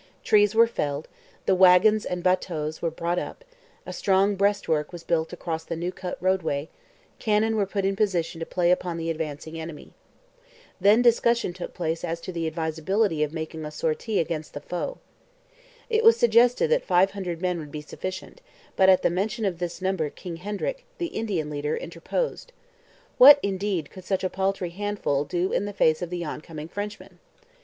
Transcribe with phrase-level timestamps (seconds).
[0.23, 1.07] Trees were felled;
[1.45, 3.45] the wagons and bateaux were brought up;
[3.85, 6.69] a strong breastwork was built across the new cut roadway;
[7.19, 9.93] cannon were put in position to play upon the advancing enemy.
[10.79, 14.97] Then discussion took place as to the advisability of making a sortie against the foe.
[15.87, 18.41] It was suggested that five hundred men would be sufficient,
[18.75, 22.53] but at the mention of this number King Hendrick, the Indian leader, interposed.
[23.19, 27.19] What, indeed, could such a paltry handful do in the face of the oncoming Frenchmen?